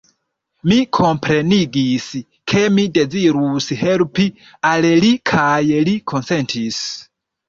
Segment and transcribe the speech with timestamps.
[0.69, 2.07] Mi komprenigis,
[2.53, 4.25] ke mi dezirus helpi
[4.71, 6.81] al li kaj li konsentis.